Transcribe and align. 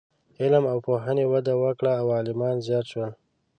علم 0.41 0.63
او 0.71 0.77
پوهنې 0.87 1.25
وده 1.31 1.53
وکړه 1.63 1.91
او 2.01 2.05
عالمان 2.17 2.55
زیات 2.67 2.85
شول. 2.91 3.11